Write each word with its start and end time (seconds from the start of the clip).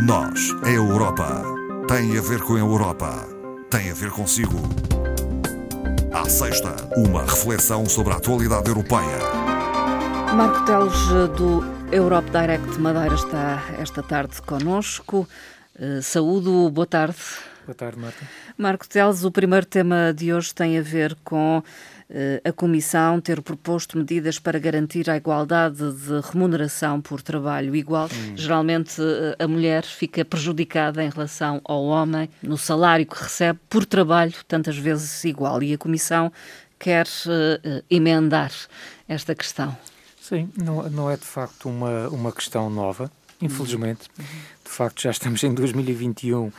Nós, 0.00 0.54
a 0.62 0.70
Europa, 0.70 1.42
tem 1.88 2.16
a 2.16 2.20
ver 2.20 2.40
com 2.42 2.54
a 2.54 2.58
Europa, 2.60 3.26
tem 3.68 3.90
a 3.90 3.94
ver 3.94 4.10
consigo. 4.10 4.56
À 6.12 6.28
sexta, 6.28 6.76
uma 6.96 7.22
reflexão 7.22 7.84
sobre 7.84 8.12
a 8.12 8.16
atualidade 8.16 8.68
europeia. 8.68 9.18
Marco 10.36 10.64
Teles, 10.64 11.34
do 11.36 11.64
Europe 11.90 12.30
Direct 12.30 12.78
Madeira, 12.78 13.16
está 13.16 13.60
esta 13.80 14.00
tarde 14.00 14.40
conosco. 14.42 15.28
Uh, 15.76 16.00
saúdo, 16.00 16.70
boa 16.70 16.86
tarde. 16.86 17.18
Boa 17.66 17.74
tarde, 17.74 17.98
Marta. 17.98 18.24
Marco 18.56 18.88
Teles, 18.88 19.24
o 19.24 19.32
primeiro 19.32 19.66
tema 19.66 20.14
de 20.14 20.32
hoje 20.32 20.54
tem 20.54 20.78
a 20.78 20.82
ver 20.82 21.16
com 21.24 21.60
eh, 21.60 21.97
a 22.44 22.52
Comissão 22.52 23.20
ter 23.20 23.42
proposto 23.42 23.98
medidas 23.98 24.38
para 24.38 24.58
garantir 24.58 25.10
a 25.10 25.16
igualdade 25.16 25.92
de 25.92 26.20
remuneração 26.32 27.00
por 27.00 27.20
trabalho 27.20 27.76
igual. 27.76 28.06
Hum. 28.06 28.36
Geralmente 28.36 29.00
eh, 29.00 29.36
a 29.42 29.46
mulher 29.46 29.84
fica 29.84 30.24
prejudicada 30.24 31.04
em 31.04 31.10
relação 31.10 31.60
ao 31.64 31.84
homem 31.84 32.30
no 32.42 32.56
salário 32.56 33.06
que 33.06 33.22
recebe 33.22 33.58
por 33.68 33.84
trabalho 33.84 34.32
tantas 34.46 34.76
vezes 34.76 35.22
igual 35.24 35.62
e 35.62 35.74
a 35.74 35.78
Comissão 35.78 36.32
quer 36.78 37.06
uh, 37.06 37.84
emendar 37.90 38.52
esta 39.08 39.34
questão. 39.34 39.76
Sim, 40.20 40.48
não, 40.56 40.88
não 40.90 41.10
é 41.10 41.16
de 41.16 41.24
facto 41.24 41.68
uma, 41.68 42.08
uma 42.08 42.32
questão 42.32 42.70
nova, 42.70 43.10
infelizmente. 43.42 44.08
Uhum. 44.18 44.24
De 44.64 44.70
facto, 44.70 45.02
já 45.02 45.10
estamos 45.10 45.42
em 45.42 45.52
2021 45.52 46.52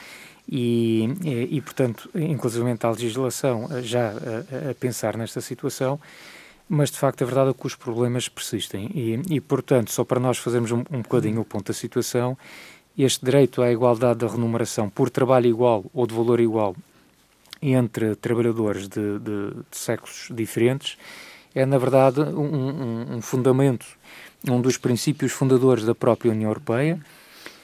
e, 0.52 1.08
e, 1.24 1.58
e, 1.58 1.62
portanto, 1.62 2.10
inclusive 2.16 2.66
a 2.82 2.90
legislação 2.90 3.68
eh, 3.72 3.84
já 3.84 4.10
a, 4.10 4.14
eh, 4.14 4.72
a, 4.72 4.74
pensar 4.74 5.16
nesta 5.16 5.42
situação, 5.42 6.00
mas 6.68 6.90
de 6.90 6.98
facto 6.98 7.22
a 7.22 7.26
verdade 7.26 7.52
é 7.52 7.54
que 7.54 7.68
os 7.68 7.76
problemas 7.76 8.28
persistem. 8.28 8.90
E, 8.96 9.36
e 9.36 9.40
portanto, 9.40 9.92
só 9.92 10.04
para 10.04 10.20
nós 10.20 10.40
fazermos 10.40 10.72
um, 10.72 10.80
um 10.92 11.02
bocadinho 11.04 11.42
o 11.42 11.46
ponto 11.46 11.68
da 11.68 11.74
situação, 11.74 12.36
este 12.98 13.24
direito 13.24 13.62
à 13.62 13.72
igualdade 13.72 14.20
da 14.20 14.28
remuneração 14.28 14.90
por 14.90 15.12
trabalho 15.12 15.46
igual 15.46 15.86
ou 15.94 16.08
de 16.08 16.16
valor 16.16 16.40
igual 16.40 16.76
entre 17.62 18.16
trabalhadores 18.16 18.88
de, 18.88 19.20
de, 19.20 19.52
de 19.70 19.78
sexos 19.78 20.36
diferentes 20.36 20.98
é, 21.54 21.66
na 21.66 21.78
verdade, 21.78 22.22
um, 22.22 22.44
um, 22.44 23.16
um 23.16 23.22
fundamento, 23.22 23.86
um 24.48 24.62
dos 24.62 24.78
princípios 24.78 25.32
fundadores 25.32 25.84
da 25.84 25.96
própria 25.96 26.32
União 26.32 26.50
Europeia 26.50 27.00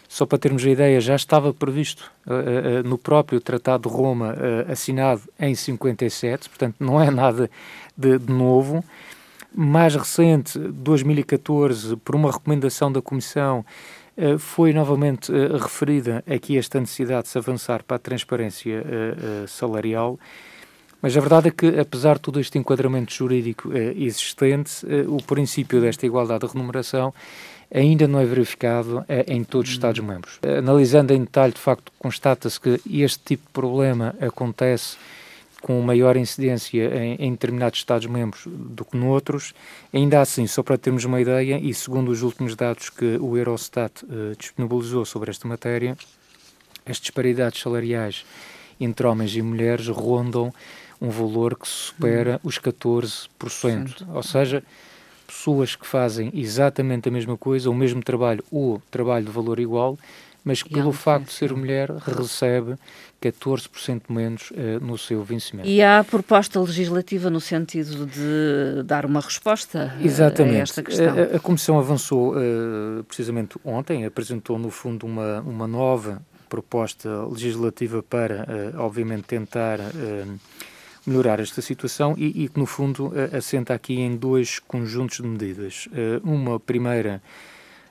só 0.07 0.25
para 0.25 0.37
termos 0.37 0.65
a 0.65 0.69
ideia, 0.69 1.01
já 1.01 1.15
estava 1.15 1.53
previsto 1.53 2.11
uh, 2.25 2.31
uh, 2.31 2.87
no 2.87 2.97
próprio 2.97 3.39
Tratado 3.39 3.89
de 3.89 3.95
Roma, 3.95 4.33
uh, 4.33 4.71
assinado 4.71 5.21
em 5.39 5.53
57, 5.55 6.49
portanto 6.49 6.75
não 6.79 7.01
é 7.01 7.09
nada 7.09 7.49
de, 7.97 8.17
de, 8.17 8.31
novo. 8.31 8.83
Mais 9.53 9.95
recente, 9.95 10.59
2014, 10.59 11.95
por 11.97 12.15
uma 12.15 12.31
recomendação 12.31 12.91
da 12.91 13.01
Comissão, 13.01 13.65
foi 14.37 14.73
novamente 14.73 15.31
referida 15.31 16.21
aqui 16.29 16.57
esta 16.57 16.77
necessidade 16.77 17.23
de 17.23 17.29
se 17.29 17.37
avançar 17.37 17.81
para 17.83 17.95
a 17.95 17.99
transparência 17.99 18.83
salarial. 19.47 20.19
Mas 21.01 21.15
a 21.15 21.19
verdade 21.19 21.49
é 21.49 21.51
que, 21.51 21.79
apesar 21.79 22.15
de 22.15 22.21
todo 22.21 22.39
este 22.39 22.57
enquadramento 22.57 23.13
jurídico 23.13 23.71
existente, 23.77 24.85
o 25.07 25.21
princípio 25.21 25.79
desta 25.79 26.05
igualdade 26.05 26.47
de 26.47 26.53
remuneração 26.53 27.13
ainda 27.73 28.07
não 28.07 28.19
é 28.19 28.25
verificado 28.25 29.03
é, 29.07 29.25
em 29.27 29.43
todos 29.43 29.69
os 29.69 29.75
Estados-membros. 29.75 30.39
Analisando 30.41 31.13
em 31.13 31.19
detalhe, 31.19 31.53
de 31.53 31.59
facto, 31.59 31.91
constata-se 31.99 32.59
que 32.59 32.79
este 32.89 33.19
tipo 33.23 33.43
de 33.45 33.51
problema 33.51 34.15
acontece 34.19 34.97
com 35.61 35.81
maior 35.81 36.15
incidência 36.15 36.95
em, 36.95 37.15
em 37.15 37.31
determinados 37.31 37.79
Estados-membros 37.79 38.43
do 38.45 38.85
que 38.85 38.95
noutros. 38.95 39.53
Ainda 39.91 40.21
assim, 40.21 40.45
só 40.45 40.61
para 40.61 40.77
termos 40.77 41.05
uma 41.05 41.19
ideia, 41.19 41.57
e 41.57 41.73
segundo 41.73 42.09
os 42.11 42.21
últimos 42.21 42.55
dados 42.55 42.89
que 42.89 43.17
o 43.17 43.35
Eurostat 43.35 44.05
uh, 44.05 44.35
disponibilizou 44.37 45.05
sobre 45.05 45.31
esta 45.31 45.47
matéria, 45.47 45.97
as 46.85 46.97
disparidades 46.97 47.59
salariais 47.59 48.23
entre 48.79 49.07
homens 49.07 49.35
e 49.35 49.41
mulheres 49.41 49.87
rondam 49.87 50.53
um 51.01 51.09
valor 51.09 51.57
que 51.57 51.67
supera 51.67 52.39
os 52.43 52.57
14%. 52.57 54.07
Ou 54.13 54.23
seja, 54.23 54.63
pessoas 55.25 55.75
que 55.75 55.85
fazem 55.85 56.31
exatamente 56.33 57.09
a 57.09 57.11
mesma 57.11 57.37
coisa, 57.37 57.69
o 57.69 57.73
mesmo 57.73 58.03
trabalho 58.03 58.43
ou 58.51 58.81
trabalho 58.91 59.25
de 59.25 59.31
valor 59.31 59.59
igual, 59.59 59.97
mas 60.43 60.61
que 60.61 60.69
pelo 60.69 60.91
facto 60.91 61.25
de 61.25 61.33
ser 61.33 61.51
mulher 61.53 61.89
recebe 61.91 62.75
14% 63.21 64.03
menos 64.09 64.51
uh, 64.51 64.79
no 64.79 64.95
seu 64.97 65.23
vencimento. 65.23 65.67
E 65.67 65.81
há 65.81 66.03
proposta 66.03 66.59
legislativa 66.59 67.31
no 67.31 67.41
sentido 67.41 68.05
de 68.05 68.83
dar 68.83 69.05
uma 69.05 69.19
resposta 69.19 69.91
uh, 69.99 70.05
Exatamente. 70.05 70.57
a 70.57 70.61
esta 70.61 70.83
questão? 70.83 71.07
A, 71.07 71.37
a 71.37 71.39
Comissão 71.39 71.79
avançou 71.79 72.35
uh, 72.35 73.03
precisamente 73.05 73.57
ontem, 73.65 74.05
apresentou 74.05 74.59
no 74.59 74.69
fundo 74.69 75.07
uma, 75.07 75.41
uma 75.41 75.67
nova 75.67 76.21
proposta 76.47 77.25
legislativa 77.25 78.03
para, 78.03 78.45
obviamente, 78.77 79.23
tentar 79.23 79.79
melhorar 81.05 81.39
esta 81.39 81.61
situação 81.61 82.15
e, 82.17 82.49
que, 82.49 82.59
no 82.59 82.65
fundo, 82.65 83.11
assenta 83.35 83.73
aqui 83.73 83.99
em 83.99 84.15
dois 84.15 84.59
conjuntos 84.59 85.17
de 85.17 85.27
medidas. 85.27 85.87
Eh, 85.93 86.19
uma 86.23 86.59
primeira, 86.59 87.21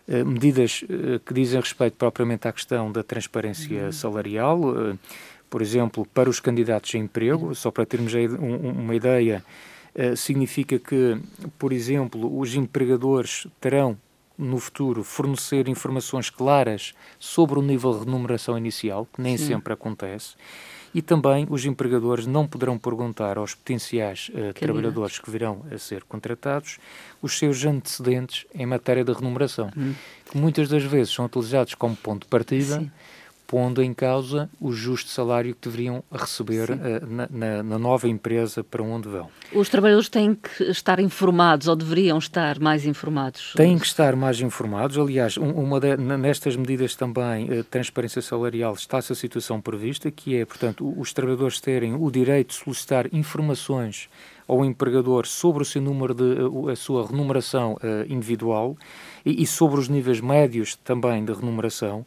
eh, 0.08 0.24
medidas 0.24 0.84
eh, 0.88 1.20
que 1.24 1.32
dizem 1.32 1.60
respeito 1.60 1.96
propriamente 1.96 2.48
à 2.48 2.52
questão 2.52 2.90
da 2.90 3.02
transparência 3.02 3.84
uhum. 3.84 3.92
salarial, 3.92 4.60
por 5.48 5.62
exemplo, 5.62 6.06
para 6.12 6.28
os 6.28 6.40
candidatos 6.40 6.94
a 6.94 6.98
emprego, 6.98 7.54
só 7.54 7.70
para 7.70 7.86
termos 7.86 8.12
uma 8.12 8.94
ideia, 8.94 9.44
significa 10.16 10.80
que, 10.80 11.16
por 11.56 11.72
exemplo, 11.72 12.40
os 12.40 12.56
empregadores 12.56 13.46
terão 13.60 13.96
no 14.36 14.58
futuro 14.58 15.04
fornecer 15.04 15.68
informações 15.68 16.28
claras 16.28 16.92
sobre 17.20 17.56
o 17.56 17.62
nível 17.62 17.96
de 17.96 18.04
remuneração 18.04 18.58
inicial, 18.58 19.06
que 19.12 19.22
nem 19.22 19.36
Sim. 19.36 19.46
sempre 19.46 19.72
acontece 19.72 20.34
e 20.94 21.02
também 21.02 21.46
os 21.50 21.64
empregadores 21.64 22.26
não 22.26 22.46
poderão 22.46 22.78
perguntar 22.78 23.36
aos 23.36 23.54
potenciais 23.54 24.30
uh, 24.32 24.54
trabalhadores 24.54 25.18
que 25.18 25.30
virão 25.30 25.62
a 25.70 25.76
ser 25.76 26.04
contratados 26.04 26.78
os 27.20 27.36
seus 27.36 27.64
antecedentes 27.64 28.46
em 28.54 28.64
matéria 28.64 29.04
de 29.04 29.12
remuneração, 29.12 29.70
hum. 29.76 29.92
que 30.30 30.38
muitas 30.38 30.68
das 30.68 30.84
vezes 30.84 31.12
são 31.12 31.24
utilizados 31.24 31.74
como 31.74 31.96
ponto 31.96 32.22
de 32.22 32.28
partida. 32.28 32.78
Sim 32.78 32.90
pondo 33.54 33.80
em 33.80 33.94
causa 33.94 34.50
o 34.60 34.72
justo 34.72 35.08
salário 35.10 35.54
que 35.54 35.68
deveriam 35.68 36.02
receber 36.10 36.70
uh, 36.70 37.06
na, 37.06 37.28
na, 37.30 37.62
na, 37.62 37.78
nova 37.78 38.08
empresa 38.08 38.64
para 38.64 38.82
onde 38.82 39.08
vão. 39.08 39.28
Os 39.52 39.68
trabalhadores 39.68 40.08
têm 40.08 40.34
que 40.34 40.64
estar 40.64 40.98
informados 40.98 41.68
ou 41.68 41.76
deveriam 41.76 42.18
estar 42.18 42.58
mais 42.58 42.84
informados? 42.84 43.52
Têm 43.54 43.78
que 43.78 43.86
estar 43.86 44.16
mais 44.16 44.40
informados. 44.40 44.98
Aliás, 44.98 45.36
uma 45.36 45.78
de, 45.78 45.96
nestas 45.96 46.56
medidas 46.56 46.96
também, 46.96 47.48
uh, 47.48 47.62
transparência 47.62 48.20
salarial, 48.20 48.74
está-se 48.74 49.12
a 49.12 49.14
situação 49.14 49.60
prevista, 49.60 50.10
que 50.10 50.36
é, 50.36 50.44
portanto, 50.44 50.92
os 50.98 51.12
trabalhadores 51.12 51.60
terem 51.60 51.94
o 51.94 52.10
direito 52.10 52.48
de 52.48 52.54
solicitar 52.56 53.06
informações 53.14 54.08
ao 54.48 54.64
empregador 54.64 55.26
sobre 55.26 55.62
o 55.62 55.64
seu 55.64 55.80
número 55.80 56.12
de 56.12 56.24
eh, 56.24 56.72
a 56.72 56.76
sua 56.76 57.06
remuneração 57.06 57.74
uh, 57.74 58.12
individual 58.12 58.76
e, 59.24 59.44
e 59.44 59.46
sobre 59.46 59.78
os 59.78 59.88
níveis 59.88 60.20
médios 60.20 60.74
também 60.74 61.24
de 61.24 61.32
remuneração 61.32 62.04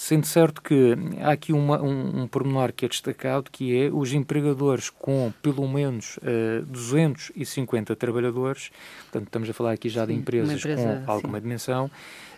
Sendo 0.00 0.26
certo 0.26 0.62
que 0.62 0.96
há 1.20 1.32
aqui 1.32 1.52
uma, 1.52 1.78
um, 1.78 2.22
um 2.22 2.26
pormenor 2.26 2.72
que 2.72 2.86
é 2.86 2.88
destacado, 2.88 3.50
que 3.52 3.76
é 3.76 3.90
os 3.92 4.14
empregadores 4.14 4.88
com 4.88 5.30
pelo 5.42 5.68
menos 5.68 6.16
uh, 6.16 6.20
eh, 6.22 6.62
250 6.66 7.94
trabalhadores, 7.96 8.70
portanto 9.02 9.26
estamos 9.26 9.50
a 9.50 9.52
falar 9.52 9.72
aqui 9.72 9.90
já 9.90 10.06
de 10.06 10.14
empresas 10.14 10.56
empresa, 10.58 11.02
com 11.04 11.12
alguma 11.12 11.36
sim. 11.36 11.42
dimensão, 11.42 11.90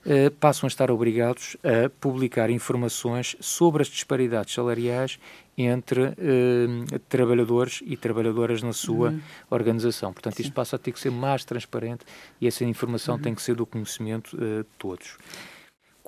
uh, 0.05 0.31
passam 0.41 0.67
a 0.67 0.69
estar 0.69 0.91
obrigados 0.91 1.56
a 1.62 1.89
publicar 1.89 2.50
informações 2.50 3.37
sobre 3.39 3.83
as 3.83 3.89
disparidades 3.89 4.53
salariais 4.53 5.21
entre 5.56 6.03
uh, 6.03 6.99
trabalhadores 7.09 7.81
e 7.87 7.97
trabalhadoras 7.97 8.61
na 8.61 8.73
sua 8.73 9.11
uhum. 9.11 9.21
organização. 9.49 10.12
Portanto, 10.12 10.34
Sim. 10.34 10.43
isto 10.43 10.53
passa 10.53 10.75
a 10.75 10.79
ter 10.81 10.91
que 10.91 10.99
ser 10.99 11.12
mais 11.12 11.44
transparente 11.44 12.05
e 12.41 12.49
essa 12.49 12.65
informação 12.65 13.15
uhum. 13.15 13.23
tem 13.23 13.34
que 13.37 13.41
ser 13.41 13.55
do 13.55 13.65
conhecimento 13.65 14.37
de 14.37 14.65
todos. 14.77 15.17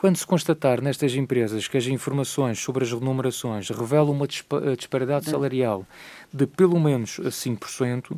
Quando 0.05 0.19
se 0.19 0.27
constatar 0.27 0.83
nestas 0.83 1.15
empresas 1.15 1.67
que 1.67 1.79
as 1.79 1.87
informações 1.87 2.59
sobre 2.59 2.85
as 2.85 2.93
remunerações 2.93 3.71
revelam 3.71 4.11
uma 4.11 4.27
eh, 4.27 4.77
disparidade 4.77 5.31
salarial 5.31 5.87
de 6.31 6.47
pelo 6.47 6.79
menos 6.79 7.19
5% 7.19 8.15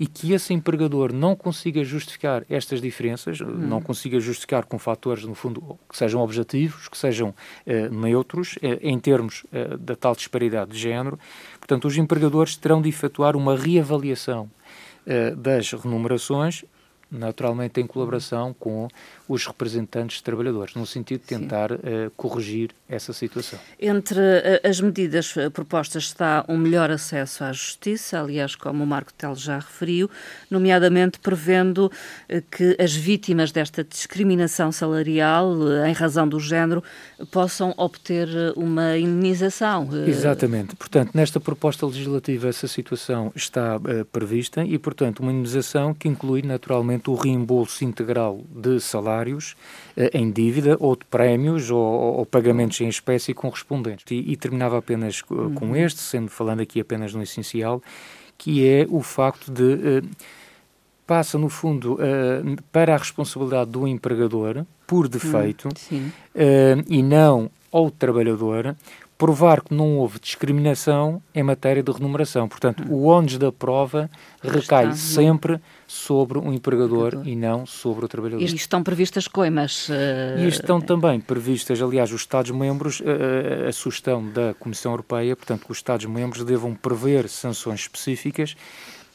e 0.00 0.08
que 0.08 0.32
esse 0.32 0.52
empregador 0.52 1.12
não 1.12 1.36
consiga 1.36 1.84
justificar 1.84 2.44
estas 2.50 2.80
diferenças, 2.80 3.40
hum. 3.40 3.46
não 3.46 3.80
consiga 3.80 4.18
justificar 4.18 4.64
com 4.64 4.80
fatores, 4.80 5.22
no 5.22 5.36
fundo, 5.36 5.78
que 5.88 5.96
sejam 5.96 6.20
objetivos, 6.22 6.88
que 6.88 6.98
sejam 6.98 7.32
eh, 7.64 7.88
neutros, 7.88 8.58
eh, 8.60 8.80
em 8.82 8.98
termos 8.98 9.46
eh, 9.52 9.76
da 9.76 9.94
tal 9.94 10.16
disparidade 10.16 10.72
de 10.72 10.78
género, 10.80 11.20
portanto, 11.60 11.84
os 11.84 11.96
empregadores 11.96 12.56
terão 12.56 12.82
de 12.82 12.88
efetuar 12.88 13.36
uma 13.36 13.56
reavaliação 13.56 14.50
eh, 15.06 15.36
das 15.36 15.70
remunerações 15.70 16.64
naturalmente 17.10 17.80
em 17.80 17.86
colaboração 17.86 18.54
com 18.58 18.88
os 19.28 19.46
representantes 19.46 20.22
trabalhadores, 20.22 20.74
no 20.74 20.86
sentido 20.86 21.20
de 21.20 21.26
tentar 21.26 21.70
uh, 21.72 21.78
corrigir 22.16 22.70
essa 22.88 23.12
situação. 23.12 23.58
Entre 23.78 24.18
uh, 24.18 24.66
as 24.66 24.80
medidas 24.80 25.36
uh, 25.36 25.50
propostas 25.50 26.04
está 26.04 26.44
um 26.48 26.56
melhor 26.56 26.90
acesso 26.90 27.44
à 27.44 27.52
justiça, 27.52 28.20
aliás, 28.20 28.54
como 28.54 28.82
o 28.82 28.86
Marco 28.86 29.12
Tel 29.12 29.34
já 29.34 29.58
referiu, 29.58 30.10
nomeadamente 30.50 31.18
prevendo 31.18 31.92
que 32.50 32.76
as 32.80 32.94
vítimas 32.94 33.52
desta 33.52 33.84
discriminação 33.84 34.72
salarial 34.72 35.54
em 35.86 35.92
razão 35.92 36.26
do 36.26 36.40
género 36.40 36.82
possam 37.30 37.74
obter 37.76 38.28
uma 38.56 38.96
indenização. 38.96 39.88
Exatamente. 40.06 40.74
Portanto, 40.76 41.10
nesta 41.14 41.38
proposta 41.38 41.84
legislativa 41.86 42.48
essa 42.48 42.66
situação 42.66 43.32
está 43.34 43.78
prevista 44.12 44.64
e, 44.64 44.78
portanto, 44.78 45.20
uma 45.20 45.32
indenização 45.32 45.92
que 45.92 46.08
inclui 46.08 46.42
naturalmente 46.42 47.10
o 47.10 47.14
reembolso 47.14 47.84
integral 47.84 48.40
de 48.50 48.80
salário 48.80 49.17
salários 49.18 49.56
eh, 49.96 50.10
em 50.14 50.30
dívida 50.30 50.76
ou 50.80 50.94
de 50.94 51.04
prémios 51.04 51.70
ou, 51.70 51.80
ou, 51.80 52.26
pagamentos 52.26 52.80
em 52.80 52.88
espécie 52.88 53.34
correspondentes. 53.34 54.04
E, 54.10 54.32
e 54.32 54.36
terminava 54.36 54.78
apenas 54.78 55.22
uhum. 55.28 55.54
com 55.54 55.76
este, 55.76 56.00
sendo 56.00 56.30
falando 56.30 56.60
aqui 56.60 56.80
apenas 56.80 57.12
no 57.14 57.22
essencial, 57.22 57.82
que 58.36 58.66
é 58.66 58.86
o 58.88 59.02
facto 59.02 59.50
de 59.50 59.62
uh, 59.62 60.08
passa 61.06 61.38
no 61.38 61.48
fundo 61.48 61.94
uh, 61.94 62.62
para 62.70 62.94
a 62.94 62.98
responsabilidade 62.98 63.70
do 63.70 63.86
empregador 63.86 64.64
por 64.86 65.08
defeito 65.08 65.68
uhum. 65.90 66.10
e 66.88 67.02
não 67.02 67.50
ao 67.70 67.90
trabalhador 67.90 68.74
provar 69.18 69.60
que 69.62 69.74
não 69.74 69.98
houve 69.98 70.20
discriminação 70.20 71.20
em 71.34 71.42
matéria 71.42 71.82
de 71.82 71.90
remuneração. 71.90 72.48
Portanto, 72.48 72.84
o 72.88 73.06
ónus 73.06 73.36
da 73.36 73.50
prova 73.50 74.08
recai 74.40 74.94
sempre 74.94 75.60
sobre 75.88 76.38
o 76.38 76.52
empregador, 76.52 77.08
empregador, 77.08 77.28
e 77.28 77.34
não 77.34 77.66
sobre 77.66 78.04
o 78.04 78.08
trabalhador. 78.08 78.40
E 78.40 78.44
estão 78.44 78.82
previstas 78.82 79.26
coimas? 79.26 79.88
Uh... 79.88 80.38
E 80.38 80.46
estão 80.46 80.80
também 80.80 81.18
previstas, 81.18 81.82
aliás, 81.82 82.12
os 82.12 82.20
Estados-membros, 82.20 83.00
uh, 83.00 83.68
a 83.68 83.72
sugestão 83.72 84.24
da 84.30 84.54
Comissão 84.54 84.92
Europeia, 84.92 85.34
portanto, 85.34 85.64
que 85.66 85.72
os 85.72 85.78
Estados-membros 85.78 86.44
devam 86.44 86.74
prever 86.74 87.28
sanções 87.28 87.80
específicas 87.80 88.54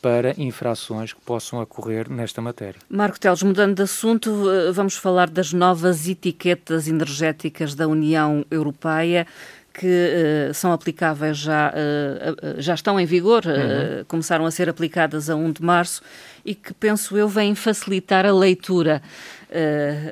para 0.01 0.33
infrações 0.37 1.13
que 1.13 1.21
possam 1.21 1.61
ocorrer 1.61 2.11
nesta 2.11 2.41
matéria. 2.41 2.81
Marco 2.89 3.17
Teles, 3.17 3.41
mudando 3.41 3.75
de 3.75 3.83
assunto, 3.83 4.29
vamos 4.73 4.95
falar 4.95 5.29
das 5.29 5.53
novas 5.53 6.09
etiquetas 6.09 6.89
energéticas 6.89 7.73
da 7.73 7.87
União 7.87 8.45
Europeia 8.51 9.25
que 9.73 10.49
uh, 10.49 10.53
são 10.53 10.71
aplicáveis 10.71 11.37
já, 11.37 11.73
uh, 11.73 12.61
já 12.61 12.73
estão 12.75 12.99
em 12.99 13.05
vigor, 13.05 13.43
uhum. 13.45 14.05
começaram 14.07 14.45
a 14.45 14.51
ser 14.51 14.69
aplicadas 14.69 15.29
a 15.29 15.35
1 15.35 15.51
de 15.53 15.63
março 15.63 16.01
e 16.45 16.53
que, 16.53 16.73
penso 16.73 17.17
eu, 17.17 17.27
vêm 17.27 17.55
facilitar 17.55 18.25
a 18.25 18.33
leitura 18.33 19.01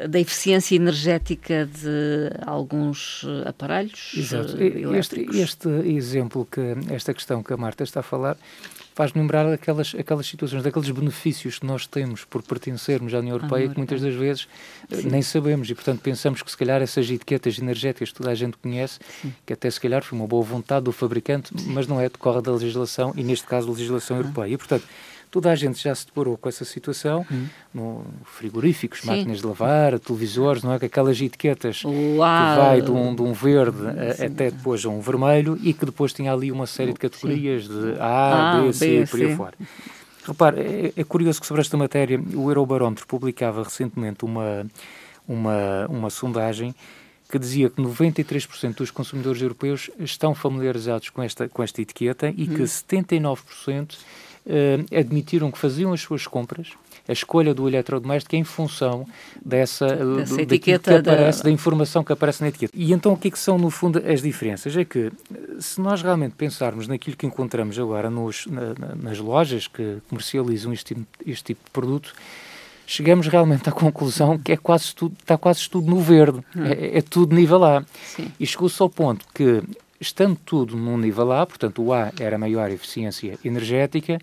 da 0.08 0.20
eficiência 0.20 0.76
energética 0.76 1.66
de 1.66 2.30
alguns 2.46 3.26
aparelhos 3.44 4.14
Exato. 4.16 4.56
Este, 4.96 5.28
este 5.34 5.68
exemplo, 5.68 6.48
que 6.50 6.76
esta 6.94 7.12
questão 7.12 7.42
que 7.42 7.52
a 7.52 7.58
Marta 7.58 7.84
está 7.84 8.02
a 8.02 8.04
falar, 8.04 8.38
faz-me 8.94 9.22
lembrar 9.22 9.48
aquelas, 9.52 9.96
aquelas 9.98 10.28
situações, 10.28 10.64
daqueles 10.64 10.90
benefícios 10.90 11.60
que 11.60 11.66
nós 11.66 11.88
temos 11.88 12.26
por 12.26 12.44
pertencermos 12.44 13.14
à 13.14 13.20
União 13.20 13.36
Europeia, 13.36 13.70
que 13.70 13.78
muitas 13.78 14.02
das 14.02 14.14
vezes 14.14 14.48
eh, 14.92 14.98
Sim. 14.98 15.10
nem 15.10 15.22
sabemos 15.22 15.70
e, 15.70 15.76
portanto, 15.76 16.02
pensamos 16.02 16.42
que 16.42 16.52
se 16.52 16.58
calhar 16.58 16.82
essas 16.82 17.10
etiquetas 17.10 17.58
energéticas 17.60 18.10
que 18.10 18.16
toda 18.16 18.32
a 18.32 18.36
gente 18.36 18.58
conhece, 18.58 19.00
Sim. 19.22 19.34
que 19.46 19.54
até 19.54 19.70
se 19.70 19.80
calhar 19.80 20.04
foi 20.04 20.18
uma 20.18 20.28
boa 20.28 20.44
vontade 20.44 20.86
do 20.86 20.92
fabricante, 20.92 21.52
mas 21.68 21.88
não 21.88 22.00
é, 22.00 22.10
decorre 22.10 22.42
da 22.42 22.52
legislação 22.52 23.14
e, 23.16 23.24
neste 23.24 23.48
caso, 23.48 23.68
da 23.68 23.74
legislação 23.74 24.18
ah. 24.18 24.20
europeia. 24.20 24.54
E, 24.54 24.58
portanto, 24.58 24.86
Toda 25.32 25.50
a 25.50 25.56
gente 25.56 25.82
já 25.82 25.96
se 25.96 26.06
deparou 26.06 26.38
com 26.38 26.50
essa 26.50 26.66
situação, 26.66 27.26
hum. 27.32 27.48
no 27.74 28.06
frigoríficos, 28.26 29.00
Sim. 29.00 29.08
máquinas 29.08 29.38
de 29.38 29.48
lavar, 29.48 29.98
televisores, 29.98 30.62
não 30.62 30.74
é? 30.74 30.76
Aquelas 30.76 31.22
etiquetas 31.22 31.84
Uau. 31.86 31.94
que 31.94 32.62
vai 32.62 32.82
de 32.82 32.92
um, 32.92 33.16
de 33.16 33.22
um 33.22 33.32
verde 33.32 33.78
até 34.24 34.52
depois 34.52 34.86
a 34.86 34.90
um 34.90 35.00
vermelho 35.00 35.58
e 35.64 35.74
que 35.74 35.86
depois 35.86 36.12
tinha 36.12 36.34
ali 36.34 36.52
uma 36.52 36.68
série 36.68 36.92
de 36.92 37.00
categorias 37.00 37.66
Sim. 37.66 37.70
de 37.70 38.00
A, 38.00 38.58
ah, 38.58 38.62
B, 38.62 38.74
C, 38.74 39.08
por 39.10 39.22
aí 39.22 39.36
fora. 39.36 39.54
Repare, 40.24 40.60
é, 40.60 40.94
é, 40.98 41.04
curioso 41.04 41.40
que 41.40 41.48
sobre 41.48 41.62
esta 41.62 41.78
matéria 41.78 42.20
o 42.36 42.50
Eurobarómetro 42.50 43.08
publicava 43.08 43.64
recentemente 43.64 44.24
uma, 44.24 44.66
uma, 45.28 45.88
uma 45.88 46.10
sondagem 46.10 46.76
que 47.32 47.40
dizia 47.40 47.70
que 47.70 47.82
93% 47.82 48.76
dos 48.76 48.92
consumidores 48.92 49.42
europeus 49.42 49.90
estão 49.98 50.36
familiarizados 50.36 51.10
com 51.10 51.24
esta, 51.24 51.48
com 51.48 51.64
esta 51.64 51.82
etiqueta 51.82 52.30
e 52.36 52.44
hum. 52.44 52.56
que 52.56 52.64
79% 52.64 53.98
uh, 54.46 54.96
admitiram 54.98 55.52
que 55.52 55.58
faziam 55.58 55.94
as 55.94 56.02
suas 56.02 56.28
compras, 56.28 56.70
a 57.08 57.12
escolha 57.12 57.54
do 57.54 57.68
eletrodoméstico 57.68 58.36
em 58.36 58.44
função 58.44 59.08
dessa, 59.44 59.88
dessa 59.88 60.36
do, 60.36 60.42
etiqueta, 60.42 61.00
aparece, 61.00 61.40
da... 61.40 61.44
da... 61.46 61.52
informação 61.52 62.04
que 62.04 62.14
aparece 62.14 62.42
na 62.42 62.50
etiqueta. 62.50 62.74
E 62.76 62.94
então 62.94 63.14
o 63.14 63.18
que, 63.18 63.28
é 63.28 63.32
que 63.32 63.40
são, 63.40 63.58
no 63.58 63.70
fundo, 63.70 64.02
as 64.06 64.22
diferenças? 64.22 64.76
É 64.76 64.86
que 64.86 65.12
se 65.60 65.82
nós 65.82 66.02
realmente 66.02 66.36
pensarmos 66.36 66.88
naquilo 66.88 67.16
que 67.16 67.26
encontramos 67.26 67.78
agora 67.80 68.10
nos, 68.10 68.46
na, 68.48 68.74
nas 68.96 69.20
lojas 69.20 69.68
que 69.68 69.98
comercializam 70.10 70.74
este, 70.74 70.96
este 71.26 71.44
tipo 71.44 71.64
de 71.66 71.72
produto, 71.72 72.14
chegamos 72.86 73.28
realmente 73.28 73.70
à 73.70 73.72
conclusão 73.72 74.38
que 74.38 74.52
é 74.52 74.58
quase 74.58 74.94
tudo, 74.94 75.16
está 75.20 75.38
quase 75.38 75.70
tudo 75.70 75.90
no 75.90 76.00
verde, 76.00 76.40
hum. 76.56 76.66
é, 76.66 76.98
é, 76.98 77.02
tudo 77.02 77.36
nível 77.36 77.64
A. 77.64 77.84
Sim. 78.04 78.32
E 78.40 78.46
chegou-se 78.46 78.82
ao 78.82 78.90
ponto 78.90 79.26
que 79.34 79.64
estando 80.02 80.38
tudo 80.44 80.76
num 80.76 80.98
nível 80.98 81.32
A, 81.32 81.46
portanto 81.46 81.84
o 81.84 81.94
A 81.94 82.12
era 82.20 82.38
maior 82.38 82.70
eficiência 82.72 83.38
energética, 83.46 84.20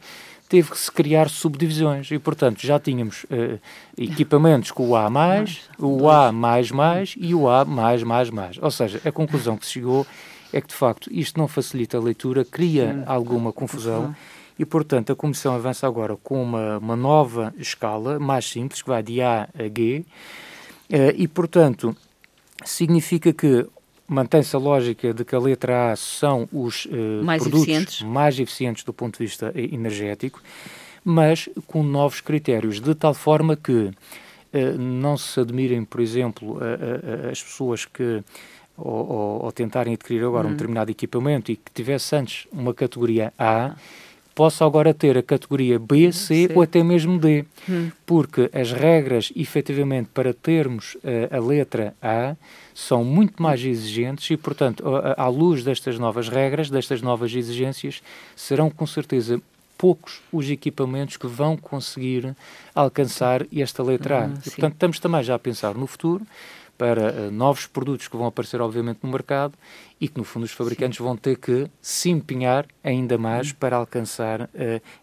teve 0.48 0.70
que 0.70 0.78
se 0.78 0.90
criar 0.90 1.28
subdivisões. 1.28 2.10
E, 2.10 2.18
portanto, 2.18 2.66
já 2.66 2.80
tínhamos 2.80 3.24
uh, 3.24 3.60
equipamentos 3.96 4.70
com 4.70 4.88
o 4.88 4.96
A 4.96 5.08
mais, 5.10 5.60
o 5.78 6.08
A 6.08 6.32
mais 6.32 6.70
mais 6.70 7.14
e 7.16 7.34
o 7.34 7.48
A 7.48 7.64
mais 7.64 8.02
mais 8.02 8.30
mais. 8.30 8.58
Ou 8.58 8.70
seja, 8.70 9.00
a 9.04 9.12
conclusão 9.12 9.56
que 9.56 9.66
se 9.66 9.72
chegou 9.72 10.06
é 10.52 10.60
que, 10.60 10.68
de 10.68 10.74
facto, 10.74 11.10
isto 11.12 11.38
não 11.38 11.46
facilita 11.46 11.98
a 11.98 12.00
leitura, 12.00 12.44
cria 12.44 13.04
alguma 13.06 13.52
confusão 13.52 14.14
e, 14.58 14.64
portanto, 14.64 15.12
a 15.12 15.16
Comissão 15.16 15.54
avança 15.54 15.86
agora 15.86 16.16
com 16.16 16.42
uma, 16.42 16.78
uma 16.78 16.96
nova 16.96 17.54
escala 17.58 18.18
mais 18.18 18.48
simples, 18.48 18.82
que 18.82 18.88
vai 18.88 19.02
de 19.02 19.20
A 19.20 19.48
a 19.54 19.62
G, 19.64 20.00
uh, 20.00 21.14
e, 21.14 21.28
portanto, 21.28 21.94
significa 22.64 23.32
que 23.32 23.66
mantém-se 24.08 24.56
a 24.56 24.58
lógica 24.58 25.12
de 25.12 25.24
que 25.24 25.34
a 25.34 25.38
letra 25.38 25.92
A 25.92 25.96
são 25.96 26.48
os 26.50 26.86
uh, 26.86 27.22
mais 27.22 27.42
produtos 27.42 27.68
eficientes. 27.68 28.02
mais 28.02 28.40
eficientes 28.40 28.84
do 28.84 28.92
ponto 28.92 29.18
de 29.18 29.24
vista 29.24 29.52
energético, 29.54 30.40
mas 31.04 31.48
com 31.66 31.82
novos 31.82 32.20
critérios, 32.20 32.80
de 32.80 32.94
tal 32.94 33.12
forma 33.12 33.54
que 33.54 33.72
uh, 33.72 34.78
não 34.78 35.16
se 35.16 35.38
admirem, 35.38 35.84
por 35.84 36.00
exemplo, 36.00 36.58
as 37.30 37.42
pessoas 37.42 37.84
que 37.84 38.24
ou, 38.76 39.10
ou, 39.10 39.44
ou, 39.44 39.52
tentarem 39.52 39.94
adquirir 39.94 40.24
agora 40.24 40.46
um 40.46 40.50
uhum. 40.50 40.56
determinado 40.56 40.88
equipamento 40.88 41.50
e 41.50 41.56
que 41.56 41.72
tivesse 41.74 42.14
antes 42.14 42.46
uma 42.52 42.72
categoria 42.72 43.32
A, 43.36 43.74
possa 44.38 44.64
agora 44.64 44.94
ter 44.94 45.18
a 45.18 45.22
categoria 45.22 45.80
B, 45.80 46.12
C, 46.12 46.46
C. 46.46 46.52
ou 46.54 46.62
até 46.62 46.80
mesmo 46.80 47.18
D, 47.18 47.44
hum. 47.68 47.90
porque 48.06 48.48
as 48.52 48.70
regras, 48.70 49.32
efetivamente, 49.34 50.10
para 50.14 50.32
termos 50.32 50.94
uh, 50.94 51.36
a 51.36 51.40
letra 51.40 51.92
A, 52.00 52.36
são 52.72 53.02
muito 53.02 53.42
mais 53.42 53.64
exigentes 53.64 54.30
e, 54.30 54.36
portanto, 54.36 54.84
à 55.16 55.26
luz 55.26 55.64
destas 55.64 55.98
novas 55.98 56.28
regras, 56.28 56.70
destas 56.70 57.02
novas 57.02 57.34
exigências, 57.34 58.00
serão 58.36 58.70
com 58.70 58.86
certeza 58.86 59.42
poucos 59.76 60.20
os 60.32 60.48
equipamentos 60.48 61.16
que 61.16 61.26
vão 61.26 61.56
conseguir 61.56 62.36
alcançar 62.72 63.44
esta 63.52 63.82
letra 63.82 64.20
A. 64.20 64.26
Uhum, 64.26 64.34
e, 64.46 64.50
portanto, 64.50 64.74
estamos 64.74 65.00
também 65.00 65.24
já 65.24 65.34
a 65.34 65.38
pensar 65.40 65.74
no 65.74 65.88
futuro 65.88 66.24
para 66.78 67.10
uh, 67.10 67.30
novos 67.32 67.66
produtos 67.66 68.06
que 68.06 68.16
vão 68.16 68.28
aparecer, 68.28 68.60
obviamente, 68.60 69.00
no 69.02 69.10
mercado 69.10 69.54
e 70.00 70.08
que, 70.08 70.18
no 70.18 70.24
fundo, 70.24 70.44
os 70.44 70.52
fabricantes 70.52 70.98
Sim. 70.98 71.04
vão 71.04 71.16
ter 71.16 71.36
que 71.36 71.66
se 71.80 72.10
empenhar 72.10 72.66
ainda 72.82 73.18
mais 73.18 73.52
para 73.52 73.76
alcançar 73.76 74.42
uh, 74.42 74.48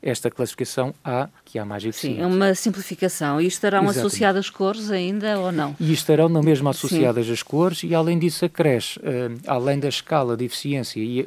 esta 0.01 0.31
classificação 0.31 0.93
A, 1.03 1.29
que 1.43 1.57
é 1.59 1.61
a 1.61 1.65
mais 1.65 1.83
eficiente. 1.83 2.17
Sim, 2.17 2.21
é 2.21 2.25
uma 2.25 2.55
simplificação. 2.55 3.41
E 3.41 3.47
estarão 3.47 3.79
Exatamente. 3.79 3.99
associadas 3.99 4.49
cores 4.49 4.91
ainda 4.91 5.39
ou 5.39 5.51
não? 5.51 5.75
E 5.79 5.91
estarão 5.91 6.29
na 6.29 6.41
mesma 6.41 6.69
associadas 6.69 7.25
Sim. 7.25 7.33
as 7.33 7.43
cores 7.43 7.83
e, 7.83 7.93
além 7.93 8.17
disso, 8.17 8.45
acresce, 8.45 8.99
uh, 8.99 9.39
além 9.47 9.79
da 9.79 9.89
escala 9.89 10.37
de 10.37 10.45
eficiência 10.45 10.99
e, 10.99 11.23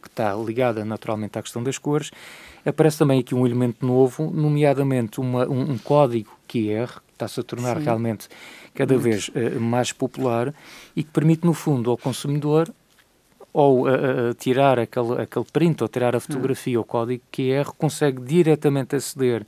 que 0.00 0.08
está 0.08 0.34
ligada 0.34 0.84
naturalmente 0.84 1.38
à 1.38 1.42
questão 1.42 1.62
das 1.62 1.78
cores, 1.78 2.10
aparece 2.64 2.98
também 2.98 3.20
aqui 3.20 3.34
um 3.34 3.46
elemento 3.46 3.84
novo, 3.84 4.30
nomeadamente 4.30 5.20
uma, 5.20 5.46
um, 5.48 5.72
um 5.72 5.78
código 5.78 6.30
QR, 6.46 7.00
que 7.06 7.12
está-se 7.12 7.40
a 7.40 7.42
tornar 7.42 7.78
Sim. 7.78 7.84
realmente 7.84 8.28
cada 8.74 8.96
vez 8.96 9.28
uh, 9.28 9.60
mais 9.60 9.92
popular 9.92 10.54
e 10.94 11.02
que 11.02 11.10
permite, 11.10 11.44
no 11.44 11.52
fundo, 11.52 11.90
ao 11.90 11.98
consumidor 11.98 12.72
ou 13.58 13.88
uh, 13.88 14.34
tirar 14.38 14.78
aquele, 14.78 15.22
aquele 15.22 15.44
print 15.52 15.82
ou 15.82 15.88
tirar 15.88 16.14
a 16.14 16.20
fotografia 16.20 16.78
ou 16.78 16.84
código 16.84 17.22
QR, 17.32 17.72
consegue 17.76 18.22
diretamente 18.22 18.94
aceder 18.94 19.44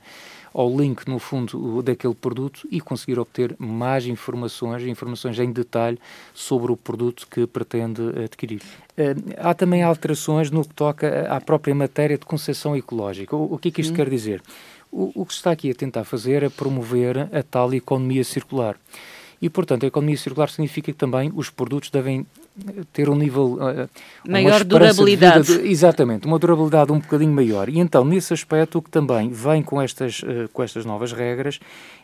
ao 0.53 0.69
link, 0.69 1.07
no 1.07 1.17
fundo, 1.17 1.81
daquele 1.81 2.13
produto 2.13 2.67
e 2.69 2.81
conseguir 2.81 3.17
obter 3.17 3.55
mais 3.57 4.05
informações, 4.05 4.83
informações 4.83 5.39
em 5.39 5.49
detalhe 5.49 5.97
sobre 6.33 6.73
o 6.73 6.75
produto 6.75 7.25
que 7.31 7.47
pretende 7.47 8.01
adquirir. 8.25 8.61
Há 9.37 9.53
também 9.53 9.81
alterações 9.81 10.51
no 10.51 10.65
que 10.65 10.73
toca 10.73 11.25
à 11.29 11.39
própria 11.39 11.73
matéria 11.73 12.17
de 12.17 12.25
concessão 12.25 12.75
ecológica. 12.75 13.33
O, 13.33 13.53
o 13.53 13.57
que 13.57 13.69
é 13.69 13.71
que 13.71 13.79
isto 13.79 13.93
quer 13.93 14.09
dizer? 14.09 14.43
o, 14.91 15.11
o 15.15 15.25
que 15.25 15.33
se 15.33 15.39
está 15.39 15.51
aqui 15.51 15.71
a 15.71 15.73
tentar 15.73 16.03
fazer 16.03 16.43
é 16.43 16.49
promover 16.49 17.17
a 17.33 17.41
tal 17.41 17.73
economia 17.73 18.23
circular. 18.23 18.75
E, 19.41 19.49
portanto, 19.49 19.85
a 19.85 19.87
economia 19.87 20.17
circular 20.17 20.49
significa 20.49 20.91
que 20.91 20.97
também 20.97 21.31
os 21.33 21.49
produtos 21.49 21.89
devem 21.89 22.27
ter 22.91 23.09
um 23.09 23.15
nível 23.15 23.53
uh, 23.53 23.89
maior 24.27 24.63
durabilidade. 24.63 25.57
De, 25.57 25.67
exatamente, 25.67 26.27
uma 26.27 26.37
durabilidade 26.37 26.91
um 26.91 26.99
bocadinho 26.99 27.31
maior. 27.31 27.69
E 27.69 27.79
então, 27.79 28.03
nesse 28.03 28.33
aspecto, 28.33 28.77
o 28.77 28.81
que 28.81 28.89
também 28.89 29.29
vem 29.29 29.63
com 29.63 29.81
estas, 29.81 30.21
uh, 30.21 30.49
com 30.51 30.61
estas 30.61 30.85
novas 30.85 31.11
regras 31.13 31.59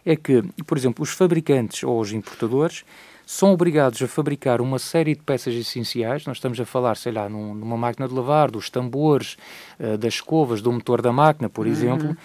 é 0.06 0.16
que, 0.16 0.44
por 0.66 0.78
exemplo, 0.78 1.04
os 1.04 1.10
fabricantes 1.10 1.84
ou 1.84 2.00
os 2.00 2.12
importadores 2.12 2.84
são 3.26 3.52
obrigados 3.52 4.02
a 4.02 4.08
fabricar 4.08 4.62
uma 4.62 4.80
série 4.80 5.14
de 5.14 5.22
peças 5.22 5.54
essenciais. 5.54 6.26
Nós 6.26 6.38
estamos 6.38 6.58
a 6.62 6.66
falar, 6.66 6.96
sei 6.96 7.12
lá, 7.12 7.28
num, 7.28 7.54
numa 7.54 7.76
máquina 7.76 8.08
de 8.08 8.14
lavar, 8.14 8.50
dos 8.50 8.70
tambores, 8.70 9.38
uh, 9.80 9.98
das 9.98 10.16
escovas, 10.16 10.62
do 10.62 10.72
motor 10.72 11.02
da 11.02 11.12
máquina, 11.12 11.50
por 11.50 11.66
uhum. 11.66 11.72
exemplo. 11.72 12.18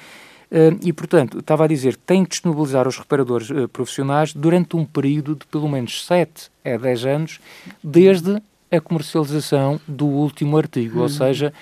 E, 0.82 0.92
portanto, 0.92 1.38
estava 1.38 1.64
a 1.64 1.66
dizer, 1.66 1.96
tem 1.96 2.24
que 2.24 2.30
disponibilizar 2.30 2.84
aos 2.84 2.98
reparadores 2.98 3.48
uh, 3.48 3.66
profissionais 3.68 4.34
durante 4.34 4.76
um 4.76 4.84
período 4.84 5.34
de 5.34 5.46
pelo 5.46 5.66
menos 5.66 6.04
7 6.04 6.50
a 6.62 6.76
10 6.76 7.06
anos, 7.06 7.40
desde 7.82 8.42
a 8.70 8.80
comercialização 8.80 9.80
do 9.88 10.06
último 10.06 10.58
artigo. 10.58 10.96
Uhum. 10.96 11.02
Ou 11.02 11.08
seja, 11.08 11.54